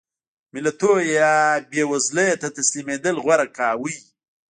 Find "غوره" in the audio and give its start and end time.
3.23-3.47